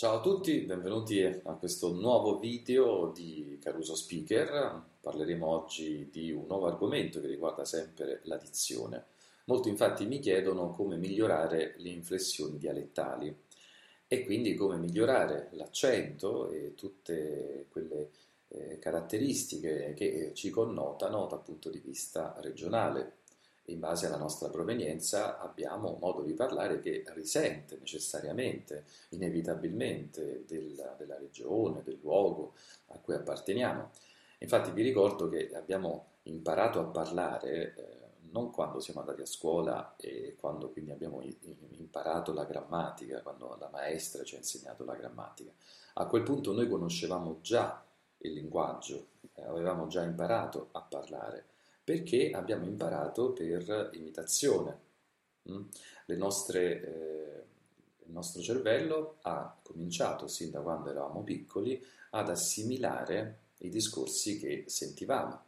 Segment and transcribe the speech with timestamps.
[0.00, 4.80] Ciao a tutti, benvenuti a questo nuovo video di Caruso Speaker.
[5.00, 9.06] Parleremo oggi di un nuovo argomento che riguarda sempre la dizione.
[9.46, 13.36] Molti infatti mi chiedono come migliorare le inflessioni dialettali
[14.06, 18.10] e quindi come migliorare l'accento e tutte quelle
[18.50, 23.16] eh, caratteristiche che ci connotano dal punto di vista regionale
[23.68, 30.94] in base alla nostra provenienza abbiamo un modo di parlare che risente necessariamente, inevitabilmente della,
[30.98, 32.54] della regione, del luogo
[32.88, 33.90] a cui apparteniamo.
[34.38, 37.98] Infatti vi ricordo che abbiamo imparato a parlare eh,
[38.30, 41.22] non quando siamo andati a scuola e quando quindi abbiamo
[41.70, 45.50] imparato la grammatica, quando la maestra ci ha insegnato la grammatica.
[45.94, 47.82] A quel punto noi conoscevamo già
[48.18, 51.46] il linguaggio, eh, avevamo già imparato a parlare
[51.88, 54.78] perché abbiamo imparato per imitazione.
[55.50, 55.62] Mm?
[56.18, 57.42] Nostre, eh,
[58.04, 64.64] il nostro cervello ha cominciato sin da quando eravamo piccoli ad assimilare i discorsi che
[64.66, 65.44] sentivamo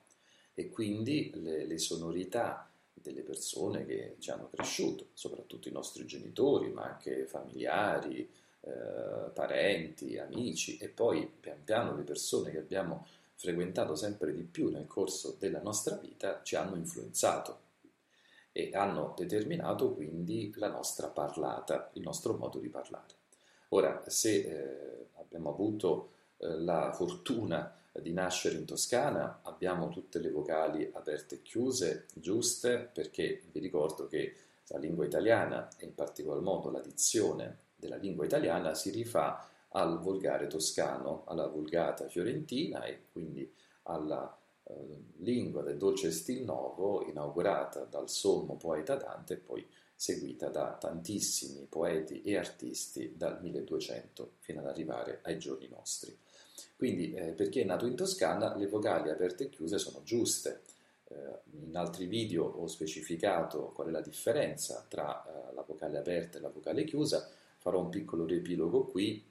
[0.55, 6.70] e quindi le, le sonorità delle persone che ci hanno cresciuto, soprattutto i nostri genitori,
[6.70, 8.27] ma anche familiari,
[8.62, 13.06] eh, parenti, amici e poi pian piano le persone che abbiamo
[13.41, 17.69] frequentato sempre di più nel corso della nostra vita ci hanno influenzato
[18.52, 23.14] e hanno determinato quindi la nostra parlata, il nostro modo di parlare.
[23.68, 30.30] Ora, se eh, abbiamo avuto eh, la fortuna di nascere in Toscana, abbiamo tutte le
[30.30, 34.34] vocali aperte e chiuse, giuste, perché vi ricordo che
[34.66, 40.00] la lingua italiana e in particolar modo la dizione della lingua italiana si rifà al
[40.00, 43.50] volgare toscano, alla vulgata fiorentina e quindi
[43.84, 44.74] alla eh,
[45.18, 51.66] lingua del dolce stil novo inaugurata dal sommo poeta Dante e poi seguita da tantissimi
[51.68, 56.16] poeti e artisti dal 1200 fino ad arrivare ai giorni nostri.
[56.77, 60.62] Quindi eh, per chi è nato in Toscana le vocali aperte e chiuse sono giuste.
[61.05, 66.39] Eh, in altri video ho specificato qual è la differenza tra eh, la vocale aperta
[66.39, 67.28] e la vocale chiusa,
[67.58, 69.30] farò un piccolo riepilogo qui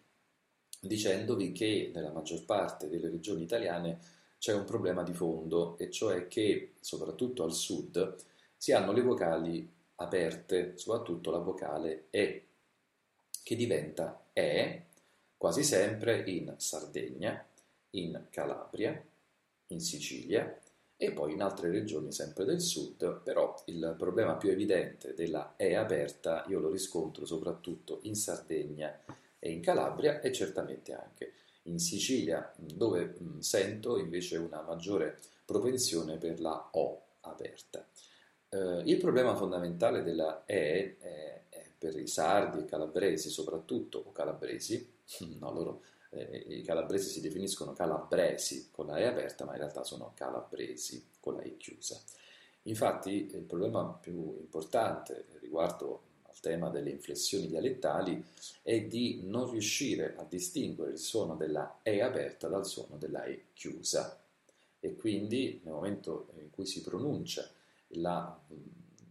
[0.79, 3.99] dicendovi che nella maggior parte delle regioni italiane
[4.37, 8.15] c'è un problema di fondo, e cioè che soprattutto al sud
[8.55, 12.45] si hanno le vocali aperte, soprattutto la vocale E,
[13.43, 14.83] che diventa E
[15.37, 17.45] quasi sempre in Sardegna,
[17.91, 19.01] in Calabria,
[19.67, 20.57] in Sicilia
[20.95, 25.75] e poi in altre regioni sempre del sud, però il problema più evidente della E
[25.75, 28.97] aperta io lo riscontro soprattutto in Sardegna
[29.39, 31.33] e in Calabria e certamente anche
[31.63, 37.87] in Sicilia, dove sento invece una maggiore propensione per la O aperta.
[38.49, 44.11] Eh, il problema fondamentale della E è, è per i sardi e calabresi soprattutto, o
[44.11, 44.95] calabresi,
[45.39, 49.83] no, loro, eh, i calabresi si definiscono calabresi con la E aperta, ma in realtà
[49.83, 51.99] sono calabresi con la E chiusa.
[52.63, 56.08] Infatti il problema più importante riguardo
[56.39, 58.23] tema delle inflessioni dialettali
[58.61, 63.47] è di non riuscire a distinguere il suono della E aperta dal suono della E
[63.53, 64.19] chiusa
[64.79, 67.49] e quindi nel momento in cui si pronuncia
[67.93, 68.39] la,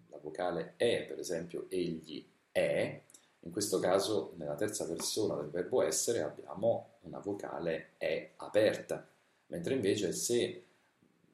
[0.09, 3.00] la vocale E, per esempio egli è,
[3.41, 9.06] in questo caso nella terza persona del verbo essere abbiamo una vocale E aperta,
[9.47, 10.65] mentre invece se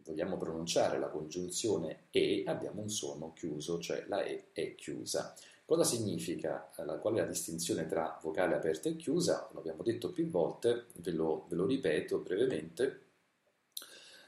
[0.04, 5.34] vogliamo pronunciare la congiunzione E abbiamo un suono chiuso, cioè la E è chiusa.
[5.66, 6.70] Cosa significa?
[6.76, 9.48] Eh, qual è la distinzione tra vocale aperta e chiusa?
[9.54, 13.00] L'abbiamo detto più volte, ve lo, ve lo ripeto brevemente.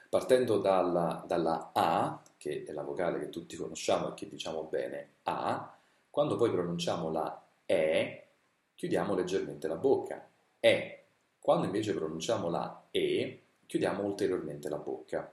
[0.08, 5.08] Partendo dalla, dalla, A, che è la vocale che tutti conosciamo e che diciamo bene
[5.24, 5.76] A,
[6.10, 8.26] quando poi pronunciamo la E,
[8.74, 10.26] chiudiamo leggermente la bocca.
[10.58, 11.04] E.
[11.38, 15.30] Quando invece pronunciamo la E, chiudiamo ulteriormente la bocca.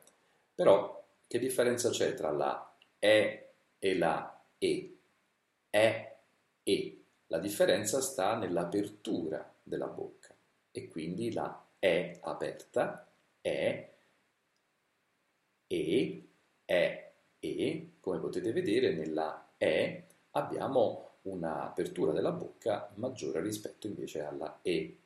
[0.53, 4.97] Però, che differenza c'è tra la E e la E?
[5.73, 6.16] È
[6.61, 7.03] e.
[7.28, 10.31] La differenza sta nell'apertura della bocca
[10.70, 13.11] e quindi la è aperta
[13.41, 13.91] è
[15.66, 16.28] e
[16.64, 24.59] è e, come potete vedere nella è abbiamo un'apertura della bocca maggiore rispetto invece alla
[24.61, 24.99] e.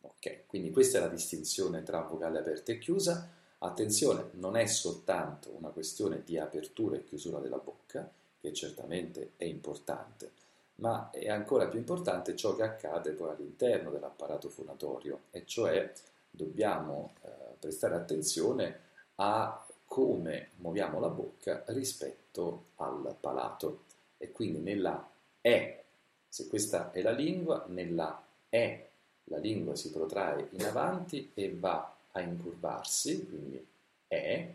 [0.00, 3.30] Ok, quindi questa è la distinzione tra vocale aperta e chiusa.
[3.58, 8.10] Attenzione, non è soltanto una questione di apertura e chiusura della bocca,
[8.40, 10.30] che certamente è importante,
[10.76, 15.92] ma è ancora più importante ciò che accade poi all'interno dell'apparato fonatorio, e cioè
[16.30, 18.80] dobbiamo eh, prestare attenzione
[19.16, 23.84] a come muoviamo la bocca rispetto al palato.
[24.18, 25.08] E quindi nella
[25.40, 25.84] E,
[26.28, 28.88] se questa è la lingua, nella E
[29.24, 33.66] la lingua si protrae in avanti e va a incurvarsi, quindi
[34.06, 34.48] è,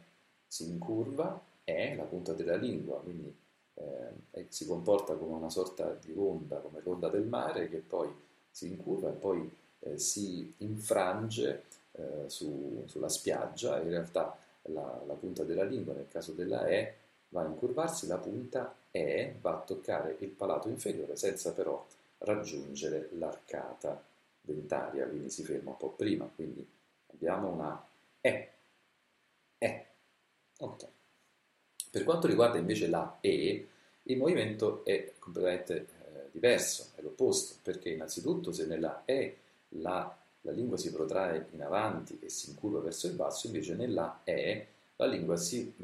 [0.47, 3.33] si incurva, è la punta della lingua, quindi
[3.75, 8.09] eh, si comporta come una sorta di onda, come l'onda del mare che poi
[8.49, 15.13] si incurva e poi eh, si infrange eh, su, sulla spiaggia, in realtà la, la,
[15.13, 16.95] punta della lingua, nel caso della E,
[17.29, 21.85] va a incurvarsi, la punta E va a toccare il palato inferiore senza però
[22.19, 24.01] raggiungere l'arcata
[24.39, 26.65] dentaria, quindi si ferma un po' prima, quindi
[27.07, 27.85] abbiamo una
[28.21, 28.49] E.
[29.57, 29.85] E.
[30.59, 30.87] Ok.
[31.93, 33.67] Per quanto riguarda invece la E,
[34.01, 39.37] il movimento è completamente eh, diverso, è l'opposto, perché innanzitutto se nella E
[39.69, 44.21] la, la, lingua si protrae in avanti e si incurva verso il basso, invece nella
[44.23, 45.83] E la lingua si, mh,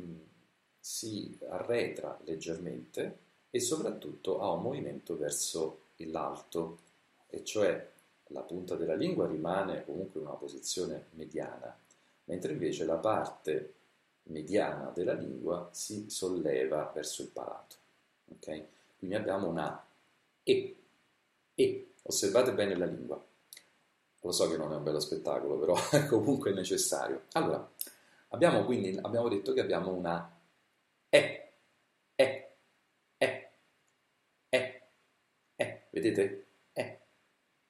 [0.80, 3.18] si arretra leggermente
[3.52, 6.80] e soprattutto ha un movimento verso l'alto,
[7.30, 7.88] e cioè
[8.30, 11.78] la punta della lingua rimane comunque in una posizione mediana,
[12.24, 13.74] mentre invece la parte
[14.30, 17.76] mediana della lingua si solleva verso il palato.
[18.36, 18.68] Okay?
[18.98, 19.86] Quindi abbiamo una
[20.44, 20.76] E.
[21.56, 21.92] E.
[22.04, 23.24] Osservate bene la lingua.
[24.22, 27.26] Lo so che non è un bello spettacolo, però è comunque necessario.
[27.34, 27.70] Allora,
[28.30, 30.38] abbiamo quindi abbiamo detto che abbiamo una
[31.10, 31.52] E.
[32.16, 32.56] E.
[33.18, 33.52] E.
[34.50, 34.82] E.
[35.56, 35.84] E.
[35.90, 36.46] Vedete?
[36.74, 37.00] E.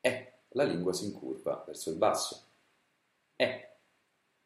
[0.01, 0.33] E.
[0.49, 2.43] La lingua si incurva verso il basso.
[3.35, 3.69] E.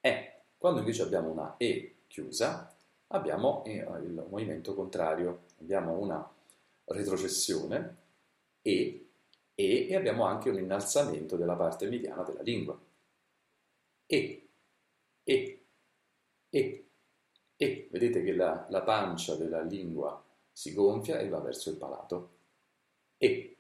[0.01, 0.42] E.
[0.57, 2.71] Quando invece abbiamo una E chiusa,
[3.07, 6.31] abbiamo eh, il movimento contrario, abbiamo una
[6.86, 7.98] retrocessione
[8.62, 9.07] e,
[9.56, 12.80] e, e abbiamo anche un innalzamento della parte mediana della lingua.
[14.06, 14.48] E,
[15.24, 15.65] e,
[16.51, 16.86] e,
[17.56, 22.30] e, vedete che la, la pancia della lingua si gonfia e va verso il palato.
[23.18, 23.57] E,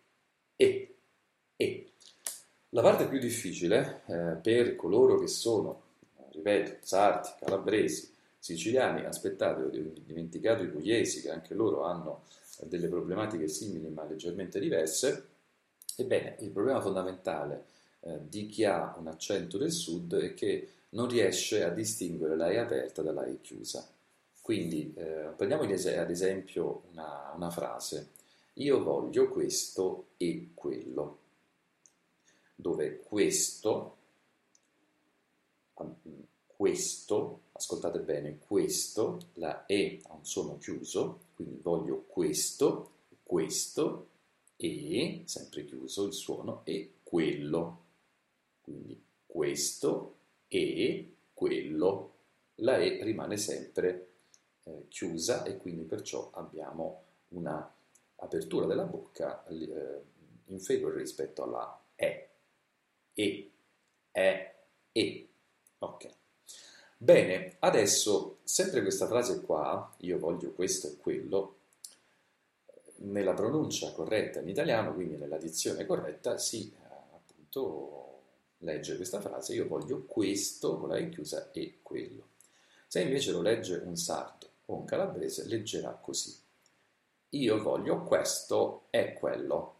[0.55, 0.95] e,
[1.55, 1.93] e.
[2.69, 5.81] La parte più difficile eh, per coloro che sono,
[6.29, 8.11] ripeto, sarti, calabresi,
[8.43, 12.25] siciliani, aspettate, ho dimenticato i pugliesi che anche loro hanno
[12.63, 15.29] delle problematiche simili ma leggermente diverse.
[15.95, 17.63] Ebbene, il problema fondamentale
[18.01, 22.49] eh, di chi ha un accento del sud è che non riesce a distinguere la
[22.49, 23.87] E aperta dalla E chiusa.
[24.41, 28.09] Quindi eh, prendiamo ad esempio una, una frase,
[28.55, 31.19] io voglio questo e quello,
[32.55, 33.95] dove questo
[36.63, 42.91] questo, ascoltate bene, questo, la E ha un suono chiuso, quindi voglio questo,
[43.23, 44.09] questo
[44.57, 47.81] e, sempre chiuso il suono, e quello.
[48.61, 50.17] Quindi questo
[50.47, 52.11] e quello.
[52.55, 54.07] La E rimane sempre
[54.63, 57.73] eh, chiusa e quindi perciò abbiamo una
[58.17, 60.01] apertura della bocca eh,
[60.45, 62.29] inferiore rispetto alla E.
[63.13, 63.51] E,
[64.11, 64.55] E,
[64.91, 65.29] E.
[65.79, 66.22] Ok.
[67.03, 71.57] Bene, adesso, sempre questa frase qua, io voglio questo e quello,
[72.99, 76.73] nella pronuncia corretta in italiano, quindi nella dizione corretta, si
[77.11, 78.21] appunto
[78.59, 82.29] legge questa frase, io voglio questo con la I chiusa e quello.
[82.87, 86.33] Se invece lo legge un sardo o un calabrese, leggerà così.
[87.31, 89.75] Io voglio questo e quello.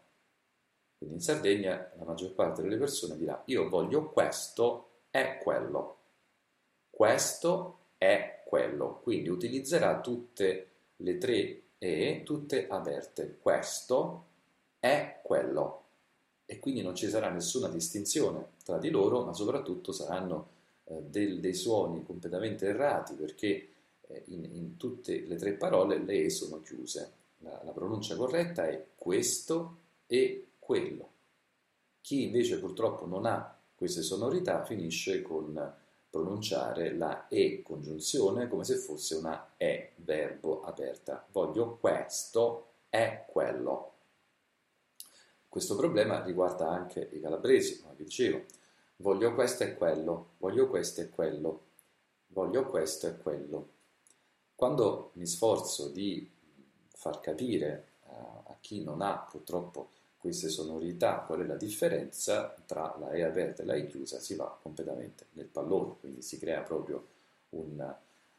[0.98, 6.02] Quindi in Sardegna la maggior parte delle persone dirà io voglio questo e quello
[6.94, 14.26] questo è quello, quindi utilizzerà tutte le tre E, tutte aperte, questo
[14.78, 15.82] è quello
[16.46, 20.48] e quindi non ci sarà nessuna distinzione tra di loro, ma soprattutto saranno
[20.84, 23.68] eh, del, dei suoni completamente errati perché
[24.06, 27.12] eh, in, in, tutte le tre parole le E sono chiuse.
[27.38, 31.08] La, la pronuncia corretta è questo e quello.
[32.00, 35.82] Chi invece purtroppo non ha queste sonorità finisce con
[36.14, 41.26] pronunciare la E congiunzione come se fosse una E verbo aperta.
[41.32, 43.94] Voglio questo, è quello.
[45.48, 48.44] Questo problema riguarda anche i calabresi, come vi dicevo.
[48.98, 51.62] Voglio questo e quello, voglio questo e quello,
[52.28, 53.68] voglio questo e quello.
[54.54, 56.30] Quando mi sforzo di
[56.90, 59.90] far capire uh, a chi non ha purtroppo
[60.24, 62.56] queste sonorità, qual è la differenza?
[62.64, 66.38] Tra la E aperta e la E chiusa, si va completamente nel pallone, quindi si
[66.38, 67.06] crea proprio
[67.50, 67.94] un,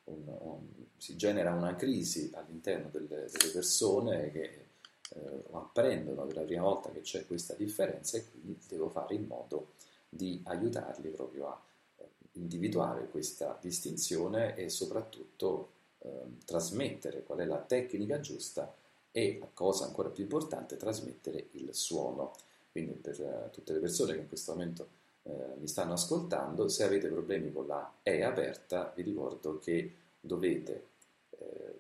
[0.06, 0.60] un, un
[0.98, 4.66] si genera una crisi all'interno delle, delle persone che
[5.12, 9.28] eh, apprendono per la prima volta che c'è questa differenza e quindi devo fare in
[9.28, 9.74] modo
[10.10, 11.62] di aiutarli proprio a
[11.98, 16.10] eh, individuare questa distinzione e soprattutto eh,
[16.46, 18.74] trasmettere qual è la tecnica giusta
[19.18, 22.34] e, cosa ancora più importante, trasmettere il suono.
[22.70, 24.88] Quindi per eh, tutte le persone che in questo momento
[25.24, 30.88] eh, mi stanno ascoltando, se avete problemi con la E aperta, vi ricordo che dovete
[31.30, 31.80] eh,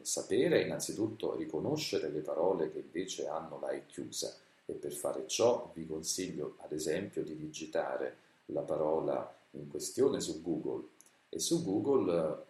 [0.00, 4.34] sapere innanzitutto riconoscere le parole che invece hanno la E chiusa.
[4.64, 10.40] E per fare ciò vi consiglio ad esempio di digitare la parola in questione su
[10.40, 10.86] Google.
[11.28, 12.46] E su Google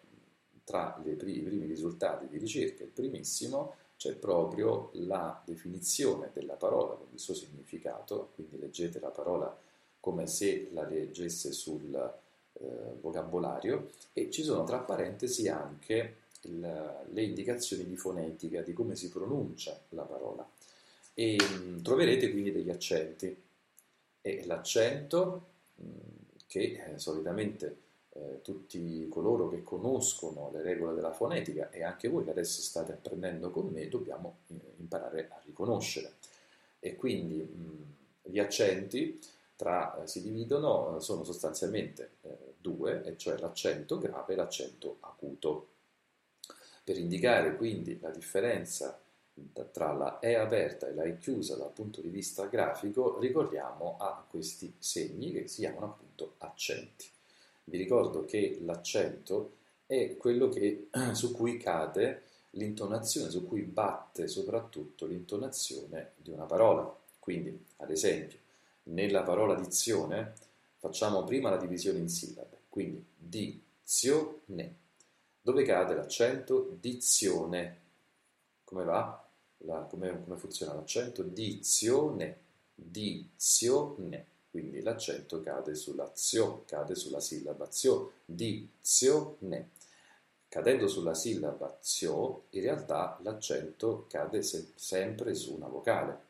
[0.63, 7.07] tra i primi risultati di ricerca, il primissimo, c'è proprio la definizione della parola con
[7.11, 9.53] il suo significato, quindi leggete la parola
[9.99, 12.65] come se la leggesse sul eh,
[13.01, 19.09] vocabolario e ci sono tra parentesi anche il, le indicazioni di fonetica di come si
[19.09, 20.49] pronuncia la parola.
[21.13, 23.35] E mh, mm, troverete quindi degli accenti.
[24.21, 25.97] E l'accento mh, mm,
[26.47, 32.23] che eh, solitamente eh, tutti coloro che conoscono le regole della fonetica e anche voi
[32.23, 36.13] che adesso state apprendendo con me dobbiamo eh, imparare a riconoscere.
[36.79, 39.19] E quindi mh, gli accenti
[39.55, 44.97] tra, eh, si dividono, eh, sono sostanzialmente eh, due, e cioè l'accento grave e l'accento
[45.01, 45.67] acuto.
[46.83, 48.99] Per indicare quindi la differenza
[49.71, 54.25] tra la E aperta e la E chiusa dal punto di vista grafico, ricordiamo a
[54.29, 57.05] questi segni che si chiamano appunto accenti.
[57.69, 65.05] Vi ricordo che l'accento è quello che, su cui cade l'intonazione, su cui batte soprattutto
[65.05, 66.97] l'intonazione di una parola.
[67.19, 68.39] Quindi, ad esempio,
[68.83, 70.33] nella parola dizione
[70.77, 74.77] facciamo prima la divisione in sillabe, quindi dizione.
[75.41, 76.75] Dove cade l'accento?
[76.79, 77.77] Dizione.
[78.63, 79.23] Come va?
[79.59, 81.21] La, come, come funziona l'accento?
[81.21, 82.47] Dizione.
[82.73, 89.69] Dizione quindi l'accento cade sulla zio, cade sulla sillaba zio, di zio ne.
[90.47, 96.27] Cadendo sulla sillaba zio, in realtà l'accento cade se- sempre su una vocale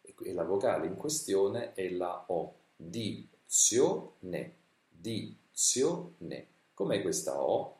[0.00, 4.54] e la vocale in questione è la O, di zio ne,
[4.88, 6.46] di zio ne.
[6.72, 7.76] Com'è questa O?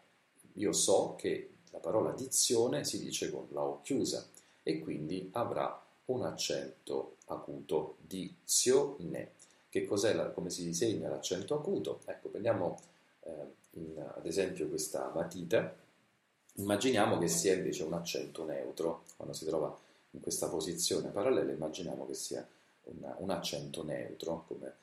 [0.54, 4.26] Io so che la parola dizione si dice con la O chiusa
[4.62, 9.33] e quindi avrà un accento acuto, dizione.
[9.69, 12.01] Che cos'è, la, come si disegna l'accento acuto?
[12.07, 12.81] Ecco, prendiamo
[13.21, 13.31] eh,
[13.73, 15.75] in, ad esempio questa matita,
[16.55, 19.77] immaginiamo che sia invece un accento neutro, quando si trova
[20.13, 22.47] in questa posizione parallela immaginiamo che sia
[22.85, 24.75] una, un accento neutro, come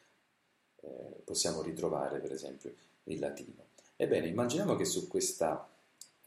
[0.81, 2.73] eh, possiamo ritrovare per esempio
[3.05, 3.63] in latino.
[3.95, 5.67] Ebbene, immaginiamo che su questa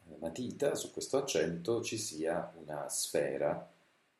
[0.07, 3.69] eh, matita, su questo accento, ci sia una sfera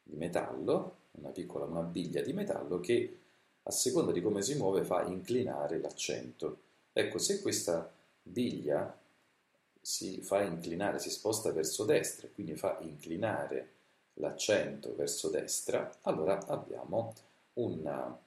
[0.01, 3.17] di metallo, una piccola biglia di metallo che
[3.63, 6.59] a seconda di come si muove fa inclinare l'accento.
[6.93, 8.97] Ecco, se questa biglia
[9.81, 13.73] si fa inclinare, si sposta verso destra, quindi fa inclinare
[14.15, 17.13] l'accento verso destra, allora abbiamo
[17.53, 18.17] una,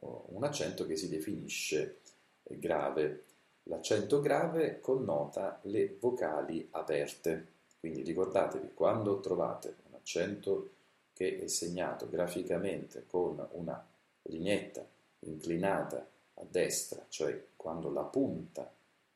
[0.00, 1.98] un accento che si definisce
[2.42, 3.24] grave.
[3.64, 7.46] L'accento grave connota le vocali aperte,
[7.80, 10.70] quindi ricordatevi quando trovate un accento
[11.12, 13.84] che è segnato graficamente con una
[14.28, 14.86] lineetta
[15.20, 18.70] inclinata a destra, cioè quando la punta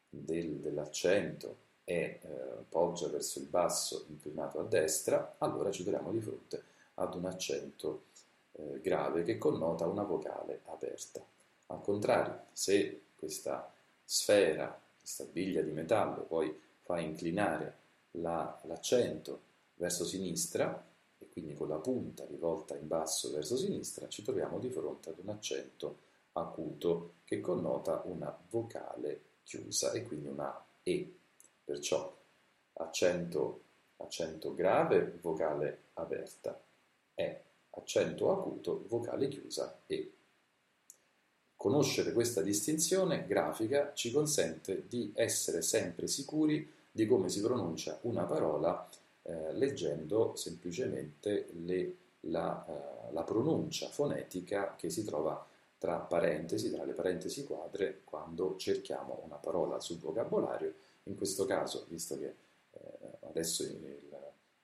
[0.08, 6.20] del, dell'accento è, eh, poggia verso il basso inclinato a destra, allora ci troviamo di
[6.20, 6.62] fronte
[6.94, 8.04] ad un accento
[8.52, 11.24] eh, grave che connota una vocale aperta.
[11.66, 13.72] Al contrario, se questa
[14.04, 17.76] sfera, questa biglia di metallo, poi fa inclinare
[18.12, 19.42] la, l'accento
[19.74, 20.84] verso sinistra,
[21.28, 25.28] quindi con la punta rivolta in basso verso sinistra, ci troviamo di fronte ad un
[25.28, 31.14] accento acuto che connota una vocale chiusa e quindi una E.
[31.64, 32.16] Perciò
[32.74, 33.62] accento,
[33.96, 36.60] accento grave, vocale aperta,
[37.14, 37.42] E.
[37.70, 40.12] Accento acuto, vocale chiusa, E.
[41.56, 48.24] Conoscere questa distinzione grafica ci consente di essere sempre sicuri di come si pronuncia una
[48.24, 48.88] parola
[49.30, 55.46] eh, leggendo semplicemente le, la, uh, la, pronuncia fonetica che si trova
[55.78, 60.74] tra parentesi, tra le parentesi quadre, quando cerchiamo una parola sul vocabolario.
[61.04, 62.34] In questo caso, visto che
[62.72, 62.80] eh,
[63.20, 63.64] adesso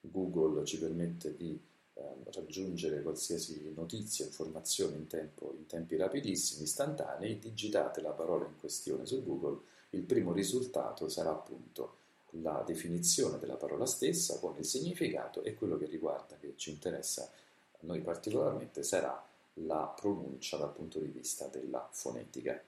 [0.00, 1.58] Google ci permette di
[1.94, 8.58] eh, raggiungere qualsiasi notizia, informazione in, tempo, in tempi rapidissimi, istantanei, digitate la parola in
[8.58, 12.04] questione su Google, il primo risultato sarà appunto
[12.42, 17.22] la definizione della parola stessa con il significato e quello che riguarda, che ci interessa
[17.22, 19.24] a noi particolarmente, sarà
[19.60, 22.60] la pronuncia dal punto di vista della fonetica.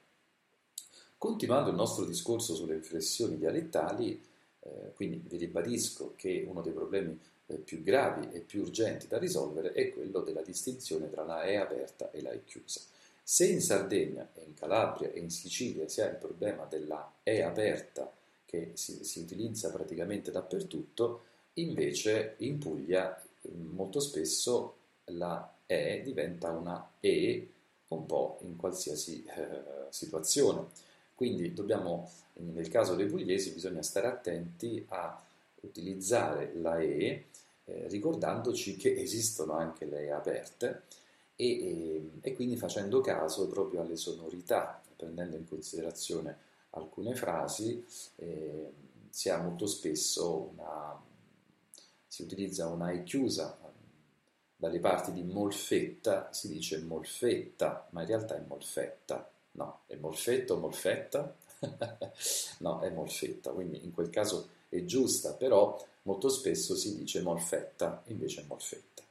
[1.17, 4.25] Continuando il nostro discorso sulle inflessioni dialettali,
[4.61, 9.17] eh, quindi vi ribadisco che uno dei problemi eh, più gravi e più urgenti da
[9.17, 12.79] risolvere è quello della distinzione tra la E aperta e la E chiusa.
[13.21, 18.11] Se in Sardegna in Calabria e in Sicilia si ha il problema della E aperta
[18.49, 21.21] che si, si utilizza praticamente dappertutto,
[21.53, 27.47] invece in Puglia molto spesso la E diventa una E
[27.89, 30.65] un po' in qualsiasi eh, situazione.
[31.13, 35.21] Quindi dobbiamo, nel caso dei pugliesi, bisogna stare attenti a
[35.61, 37.25] utilizzare la E
[37.65, 40.83] eh, ricordandoci che esistono anche le E aperte
[41.35, 47.83] e, e, e, quindi facendo caso proprio alle sonorità, prendendo in considerazione alcune frasi,
[48.15, 48.71] eh,
[49.09, 51.01] si ha molto spesso una,
[52.07, 53.57] si utilizza una E chiusa,
[54.55, 59.31] dalle parti di molfetta si dice molfetta, ma in realtà è molfetta.
[59.51, 61.35] No, è molfetta o molfetta?
[62.59, 68.03] no, è molfetta, quindi in quel caso è giusta, però molto spesso si dice molfetta,
[68.07, 69.03] invece è molfetta.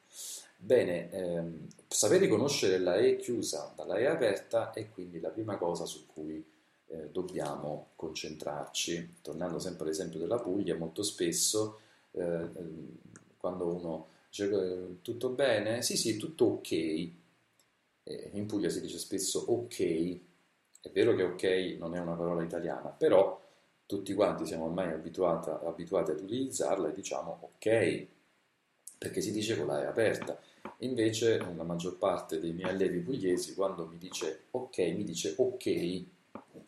[0.60, 5.86] Bene, ehm, saper riconoscere la E chiusa dalla E aperta è quindi la prima cosa
[5.86, 6.44] su cui
[6.88, 9.16] eh, dobbiamo concentrarci.
[9.23, 11.80] Tornando sempre all'esempio della Puglia, molto spesso
[12.12, 12.97] eh, ehm,
[13.37, 16.71] quando uno dice eh, tutto bene, sì sì, tutto ok,
[18.33, 20.18] in Puglia si dice spesso ok,
[20.80, 23.40] è vero che ok non è una parola italiana, però
[23.87, 28.07] tutti quanti siamo ormai abituati, ad utilizzarla e diciamo ok,
[28.99, 30.38] perché si dice con la E aperta.
[30.78, 36.04] Invece la maggior parte dei miei allievi pugliesi quando mi dice ok, mi dice ok,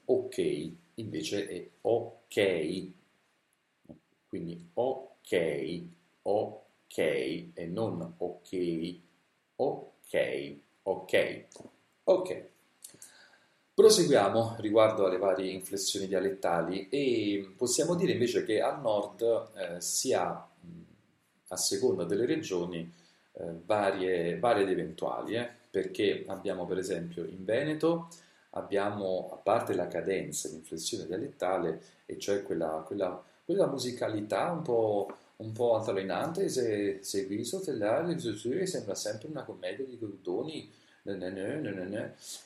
[0.05, 2.89] ok, invece è ok.
[4.29, 5.83] Quindi ok,
[6.23, 8.95] ok e non ok,
[9.57, 11.45] ok, ok,
[12.05, 12.49] ok.
[13.75, 19.23] Proseguiamo riguardo alle varie inflessioni dialettali e possiamo dire invece che al nord
[19.57, 20.49] eh, si ha,
[21.49, 22.93] a seconda delle regioni,
[23.33, 28.09] eh, varie, varie ed eventuali, eh, perché abbiamo per esempio in Veneto,
[28.51, 35.15] abbiamo, a parte la cadenza, l'inflessione dialettale, e cioè quella, quella, quella musicalità un po',
[35.37, 38.19] un po altalenante, se segui sottellare,
[38.67, 40.71] sembra sempre una commedia di cordoni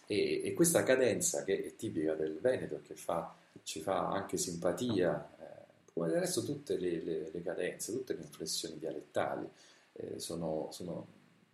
[0.06, 5.28] e, e, questa cadenza che è tipica del Veneto, che fa, ci fa anche simpatia,
[5.40, 9.48] eh, come del resto tutte le, le, le, cadenze, tutte le inflessioni dialettali,
[9.92, 11.06] eh, sono, sono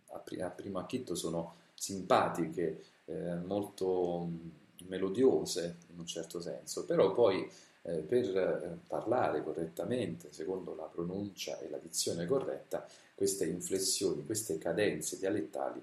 [0.09, 7.49] a, primo acchitto sono simpatiche, eh, molto mh, melodiose in un certo senso, però poi
[7.83, 14.57] eh, per eh, parlare correttamente, secondo la pronuncia e la dizione corretta, queste inflessioni, queste
[14.57, 15.81] cadenze dialettali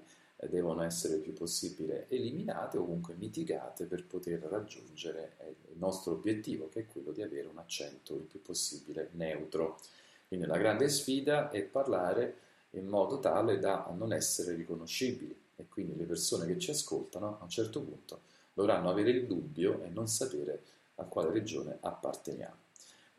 [0.49, 6.13] devono essere il più possibile eliminate o comunque mitigate per poter raggiungere eh, il nostro
[6.13, 9.79] obiettivo, che è quello di avere un accento il più possibile neutro.
[10.27, 12.35] Quindi la grande sfida è parlare
[12.71, 17.43] in modo tale da non essere riconoscibili e quindi le persone che ci ascoltano a
[17.43, 18.21] un certo punto
[18.53, 20.63] dovranno avere il dubbio e non sapere
[20.95, 22.67] a quale regione apparteniamo.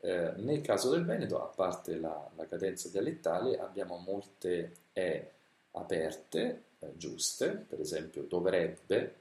[0.00, 5.30] Eh, nel caso del Veneto, a parte la, la cadenza dialettale, abbiamo molte E
[5.72, 9.16] aperte eh, giuste, per esempio dovrebbe,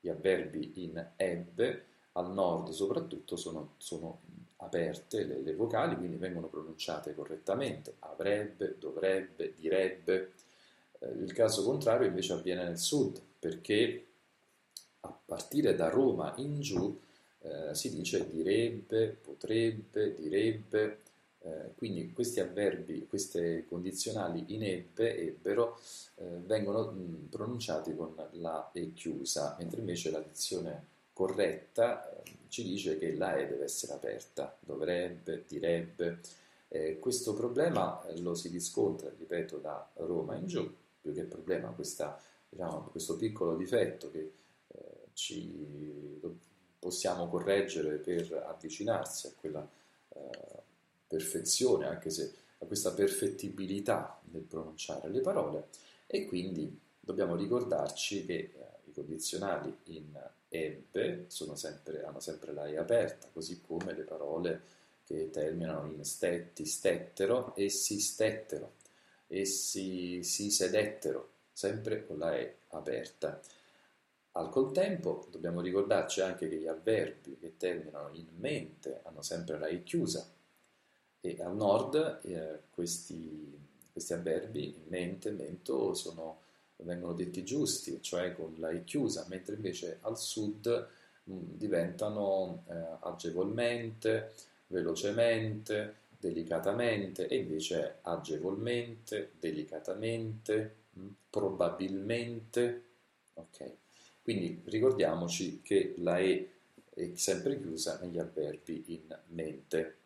[0.00, 4.20] gli avverbi in ebbe, al nord soprattutto sono, sono
[4.56, 10.32] aperte le, le, vocali, quindi vengono pronunciate correttamente, avrebbe, dovrebbe, direbbe.
[11.04, 14.06] Eh, il caso contrario invece avviene nel sud, perché
[15.00, 16.98] a partire da Roma in giù
[17.40, 20.98] eh, si dice direbbe, potrebbe, direbbe,
[21.40, 25.78] eh, quindi questi avverbi, queste condizionali in ebbe, ebbero,
[26.16, 32.62] eh, vengono mh, pronunciati con la E chiusa, mentre invece la dizione corretta eh, ci
[32.62, 36.20] dice che la E deve essere aperta, dovrebbe, direbbe.
[36.68, 42.18] Eh, questo problema lo si riscontra, ripeto, da Roma in giù, più che problema, questa,
[42.48, 44.32] diciamo, questo piccolo difetto che
[45.12, 46.18] ci
[46.78, 49.68] possiamo correggere per avvicinarsi a quella
[51.06, 55.68] perfezione, anche se a questa perfettibilità nel pronunciare le parole.
[56.06, 58.50] E quindi dobbiamo ricordarci che eh,
[58.86, 64.60] i condizionali in ebbe sempre, hanno sempre la E aperta, così come le parole
[65.04, 68.74] che terminano in stetti, stettero, essi stettero,
[69.26, 73.40] essi si sedettero, sempre con la E aperta.
[74.32, 79.66] Al contempo dobbiamo ricordarci anche che gli avverbi che terminano in mente hanno sempre la
[79.66, 80.28] E chiusa,
[81.20, 83.58] e al nord eh, questi,
[83.92, 86.40] questi, avverbi, mente, mento, sono,
[86.76, 90.88] vengono detti giusti, cioè con la E chiusa, mentre invece al sud
[91.24, 94.34] mh, diventano eh, agevolmente,
[94.66, 102.82] velocemente, delicatamente e invece è agevolmente, delicatamente, mm, probabilmente.
[103.34, 103.72] Ok?
[104.22, 106.50] Quindi ricordiamoci che la E
[106.94, 109.96] è sempre chiusa negli avverbi in mente.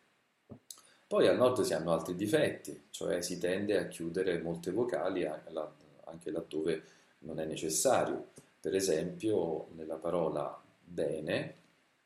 [1.07, 6.31] Poi al nord si hanno altri difetti, cioè si tende a chiudere molte vocali anche
[6.31, 6.83] laddove
[7.19, 8.31] non è necessario.
[8.59, 11.55] Per esempio nella parola bene,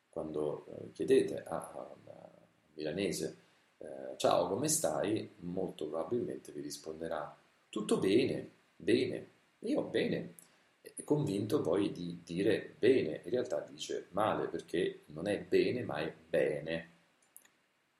[0.10, 2.12] quando eh, chiedete a un
[2.76, 3.43] milanese
[3.84, 7.36] eh, ciao come stai, molto probabilmente vi risponderà.
[7.70, 9.28] Tutto bene, bene,
[9.60, 10.36] io bene,
[10.82, 15.98] è convinto poi di dire bene, in realtà dice male perché non è bene ma
[15.98, 16.92] è bene.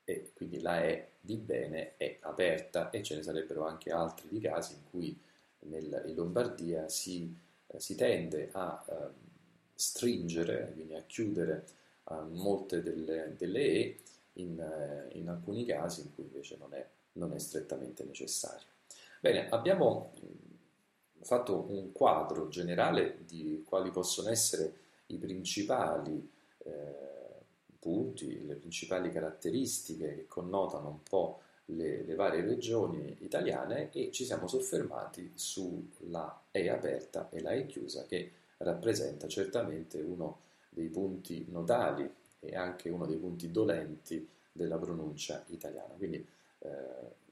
[0.04, 4.40] E quindi la E di bene è aperta e ce ne sarebbero anche altri di
[4.40, 5.18] casi in cui
[5.60, 7.34] nel, in Lombardia si,
[7.66, 8.92] eh, si tende a eh,
[9.74, 11.66] stringere, quindi a chiudere
[12.10, 13.98] eh, molte delle, delle E
[14.34, 18.66] in, eh, in, alcuni casi in cui invece non è, non è strettamente necessario.
[19.20, 20.12] Bene, abbiamo
[21.20, 24.72] fatto un quadro generale di quali possono essere
[25.06, 27.04] i principali eh,
[27.78, 34.24] punti, le principali caratteristiche che connotano un po' le, le, varie regioni italiane e ci
[34.24, 41.46] siamo soffermati sulla E aperta e la E chiusa che rappresenta certamente uno dei punti
[41.48, 42.10] nodali
[42.46, 45.94] e anche uno dei punti dolenti della pronuncia italiana.
[45.94, 46.24] Quindi
[46.58, 47.22] eh,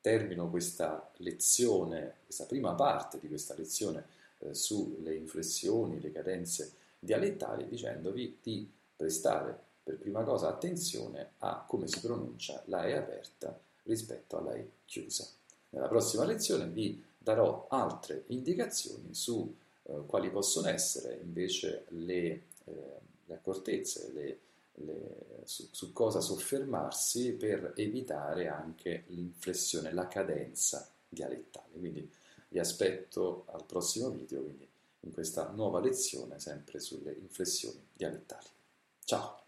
[0.00, 4.04] termino questa lezione, questa prima parte di questa lezione
[4.38, 11.88] eh, sulle inflessioni, le cadenze dialettali, dicendovi di prestare per prima cosa attenzione a come
[11.88, 15.26] si pronuncia la E aperta rispetto alla E chiusa.
[15.70, 22.72] Nella prossima lezione vi darò altre indicazioni su eh, quali possono essere invece le, eh,
[23.32, 24.38] le accortezze, le
[24.76, 31.78] le, su, su, cosa soffermarsi per evitare anche l'inflessione, la cadenza dialettale.
[31.78, 32.10] Quindi
[32.48, 34.68] vi aspetto al prossimo video, quindi
[35.00, 38.46] in questa nuova lezione sempre sulle inflessioni dialettali.
[39.04, 39.41] Ciao!